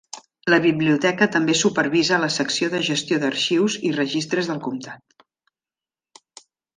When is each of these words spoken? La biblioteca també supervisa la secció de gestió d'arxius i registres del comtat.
La 0.51 0.57
biblioteca 0.61 1.25
també 1.33 1.55
supervisa 1.59 2.17
la 2.23 2.29
secció 2.35 2.69
de 2.75 2.81
gestió 2.87 3.19
d'arxius 3.25 3.75
i 3.91 3.95
registres 4.01 4.49
del 4.53 4.63
comtat. 4.69 6.35